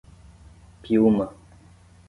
Piúma 0.81 1.29